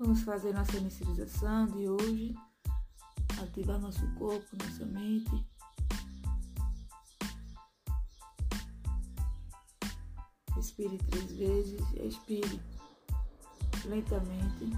Vamos 0.00 0.22
fazer 0.22 0.54
nossa 0.54 0.78
inicialização 0.78 1.66
de 1.66 1.86
hoje, 1.86 2.34
ativar 3.42 3.78
nosso 3.78 4.00
corpo, 4.14 4.56
nossa 4.56 4.86
mente. 4.86 5.46
Respire 10.56 10.96
três 10.96 11.32
vezes, 11.32 11.82
expire 11.96 12.62
lentamente. 13.84 14.72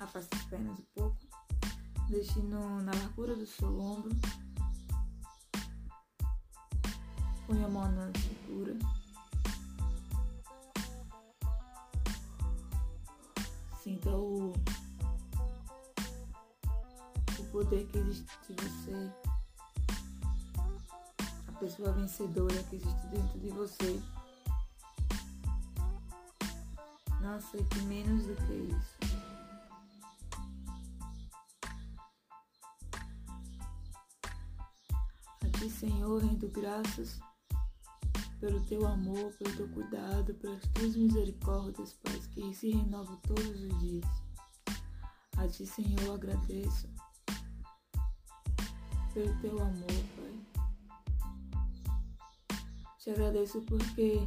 Afaste 0.00 0.34
as 0.36 0.44
pernas 0.44 0.80
um 2.14 2.20
pouco. 2.20 2.20
Deixe 2.22 2.40
no, 2.40 2.82
na 2.82 2.92
largura 2.92 3.34
do 3.34 3.46
seu 3.46 3.80
ombro. 3.80 4.14
Põe 7.46 7.64
a 7.64 7.68
mão 7.68 7.90
na 7.90 8.10
cintura. 8.18 8.78
Sinta 13.82 14.10
o, 14.10 14.52
o 17.38 17.44
poder 17.50 17.86
que 17.88 17.98
existe 17.98 18.38
de 18.48 18.54
você. 18.54 19.12
A 21.48 21.52
pessoa 21.58 21.92
vencedora 21.92 22.62
que 22.64 22.76
existe 22.76 23.06
dentro 23.08 23.38
de 23.40 23.50
você. 23.50 24.00
Não 27.20 27.34
aceite 27.34 27.78
menos 27.82 28.26
do 28.26 28.34
que 28.46 28.52
isso. 28.52 29.13
Senhor, 35.84 36.22
rendo 36.22 36.48
graças 36.48 37.20
pelo 38.40 38.58
teu 38.64 38.86
amor, 38.86 39.30
pelo 39.34 39.54
teu 39.54 39.68
cuidado, 39.68 40.32
pelas 40.36 40.62
tuas 40.68 40.96
misericórdias, 40.96 41.92
Pai, 42.02 42.18
que 42.32 42.54
se 42.54 42.70
renovam 42.70 43.18
todos 43.18 43.60
os 43.60 43.78
dias. 43.80 44.06
A 45.36 45.46
ti, 45.46 45.66
Senhor, 45.66 46.14
agradeço 46.14 46.88
pelo 49.12 49.38
teu 49.42 49.60
amor, 49.60 49.86
Pai. 50.16 50.40
Te 52.98 53.10
agradeço 53.10 53.60
porque 53.60 54.26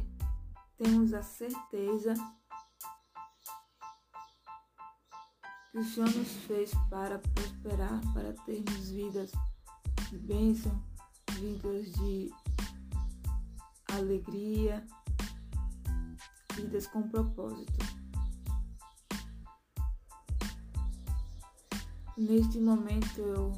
temos 0.76 1.12
a 1.12 1.22
certeza 1.22 2.14
que 5.72 5.78
o 5.78 5.84
Senhor 5.84 6.14
nos 6.14 6.32
fez 6.46 6.70
para 6.88 7.18
prosperar, 7.18 8.00
para 8.14 8.32
termos 8.44 8.90
vidas 8.90 9.32
de 10.08 10.18
bênção, 10.18 10.80
vidas 11.38 11.92
de 11.92 12.32
alegria, 13.92 14.84
vidas 16.54 16.86
com 16.88 17.08
propósito. 17.08 17.78
Neste 22.16 22.58
momento 22.58 23.20
eu 23.20 23.52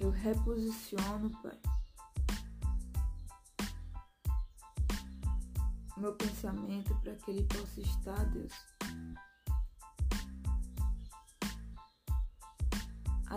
eu 0.00 0.10
reposiciono, 0.10 1.30
Pai, 1.40 1.56
meu 5.96 6.12
pensamento 6.14 6.92
para 6.96 7.14
que 7.14 7.30
ele 7.30 7.44
possa 7.44 7.80
estar, 7.80 8.24
Deus 8.30 8.71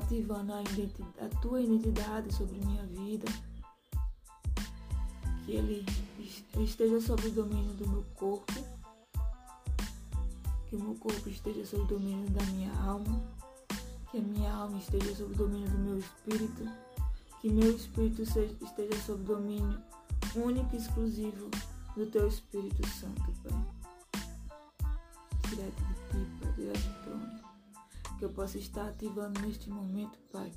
ativando 0.05 0.53
a, 0.53 0.59
a 0.59 1.29
tua 1.41 1.61
identidade 1.61 2.33
sobre 2.33 2.63
minha 2.65 2.85
vida. 2.85 3.25
Que 5.43 5.53
ele 5.53 5.85
esteja 6.59 7.01
sob 7.01 7.27
o 7.27 7.31
domínio 7.31 7.73
do 7.73 7.87
meu 7.87 8.05
corpo. 8.15 8.53
Que 10.69 10.75
o 10.75 10.79
meu 10.79 10.95
corpo 10.95 11.27
esteja 11.29 11.65
sob 11.65 11.83
o 11.83 11.87
domínio 11.87 12.29
da 12.29 12.43
minha 12.45 12.71
alma. 12.81 13.21
Que 14.11 14.19
a 14.19 14.21
minha 14.21 14.53
alma 14.53 14.77
esteja 14.77 15.15
sob 15.15 15.33
o 15.33 15.37
domínio 15.37 15.69
do 15.69 15.77
meu 15.77 15.99
espírito. 15.99 16.69
Que 17.41 17.49
meu 17.49 17.75
espírito 17.75 18.21
esteja 18.21 19.01
sob 19.05 19.21
o 19.23 19.35
domínio 19.35 19.79
único 20.35 20.75
e 20.75 20.77
exclusivo 20.77 21.49
do 21.95 22.05
teu 22.07 22.27
Espírito 22.27 22.85
Santo, 22.87 23.33
Pai. 23.43 23.65
Direto 25.49 25.83
de 25.83 25.93
ti, 25.93 26.27
Pai, 26.41 26.53
direto 26.53 26.79
do 26.79 27.03
trono 27.03 27.54
que 28.17 28.25
eu 28.25 28.29
possa 28.29 28.57
estar 28.57 28.87
ativando 28.87 29.41
neste 29.41 29.69
momento, 29.69 30.17
Pai. 30.31 30.51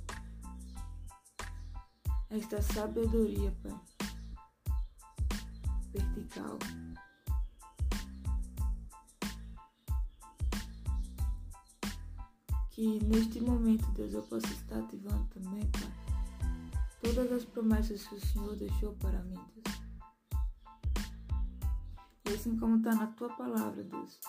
Esta 2.30 2.62
sabedoria, 2.62 3.54
Pai. 3.62 3.80
Vertical. 5.92 6.58
Que 12.70 13.02
neste 13.04 13.40
momento, 13.40 13.86
Deus, 13.92 14.12
eu 14.14 14.22
possa 14.22 14.46
estar 14.48 14.78
ativando 14.78 15.24
também, 15.30 15.68
Pai. 15.70 15.92
Todas 17.02 17.32
as 17.32 17.44
promessas 17.44 18.06
que 18.06 18.14
o 18.14 18.20
Senhor 18.20 18.54
deixou 18.56 18.94
para 18.94 19.22
mim, 19.24 19.40
Deus. 19.54 19.78
E 22.26 22.34
assim 22.34 22.56
como 22.58 22.76
está 22.76 22.94
na 22.94 23.06
tua 23.08 23.34
palavra, 23.36 23.82
Deus 23.82 24.20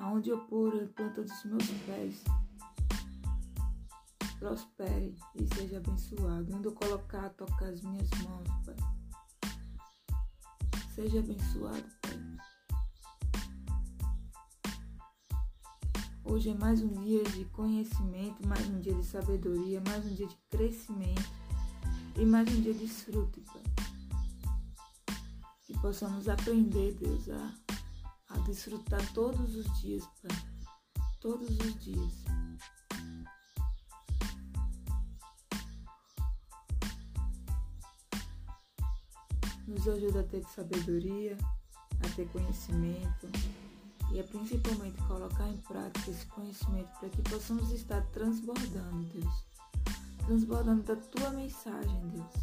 aonde 0.00 0.30
eu 0.30 0.38
pôr 0.46 0.82
a 0.82 0.86
planta 0.88 1.22
dos 1.22 1.44
meus 1.44 1.68
pés, 1.86 2.24
prospere 4.38 5.14
e 5.34 5.54
seja 5.54 5.76
abençoado. 5.76 6.56
Onde 6.56 6.66
eu 6.66 6.72
colocar, 6.72 7.28
tocar 7.30 7.66
as 7.66 7.82
minhas 7.82 8.08
mãos, 8.22 8.48
Pai. 8.64 8.76
Seja 10.94 11.18
abençoado, 11.20 11.84
Pai. 12.02 12.18
Hoje 16.24 16.50
é 16.50 16.54
mais 16.54 16.80
um 16.82 16.92
dia 17.02 17.22
de 17.24 17.44
conhecimento, 17.46 18.46
mais 18.46 18.66
um 18.68 18.80
dia 18.80 18.94
de 18.94 19.04
sabedoria, 19.04 19.82
mais 19.86 20.06
um 20.06 20.14
dia 20.14 20.26
de 20.26 20.36
crescimento 20.48 21.28
e 22.16 22.24
mais 22.24 22.48
um 22.48 22.60
dia 22.62 22.72
de 22.72 22.80
desfrute, 22.80 23.40
Pai. 23.40 23.62
Que 25.62 25.78
possamos 25.80 26.28
aprender, 26.28 26.94
Deus, 26.94 27.28
a 27.28 27.69
desfrutar 28.50 29.00
todos 29.12 29.54
os 29.54 29.80
dias, 29.80 30.04
Pai. 30.22 30.36
Todos 31.20 31.50
os 31.50 31.84
dias. 31.84 32.12
Nos 39.66 39.86
ajuda 39.86 40.20
a 40.20 40.24
ter 40.24 40.44
sabedoria, 40.46 41.38
a 42.04 42.08
ter 42.16 42.28
conhecimento 42.30 43.28
e 44.12 44.18
a 44.18 44.24
principalmente 44.24 45.00
colocar 45.06 45.48
em 45.48 45.58
prática 45.58 46.10
esse 46.10 46.26
conhecimento 46.26 46.90
para 46.98 47.08
que 47.08 47.22
possamos 47.22 47.70
estar 47.70 48.02
transbordando, 48.06 49.04
Deus. 49.12 49.44
Transbordando 50.26 50.82
da 50.82 50.96
tua 50.96 51.30
mensagem, 51.30 52.08
Deus. 52.08 52.34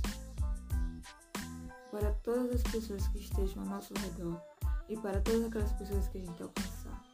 Para 1.91 2.13
todas 2.23 2.55
as 2.55 2.63
pessoas 2.71 3.05
que 3.09 3.19
estejam 3.19 3.63
ao 3.63 3.69
nosso 3.69 3.93
redor 3.95 4.41
e 4.89 4.97
para 4.97 5.19
todas 5.21 5.45
aquelas 5.45 5.71
pessoas 5.73 6.07
que 6.07 6.17
a 6.17 6.21
gente 6.21 6.41
alcançar. 6.41 7.06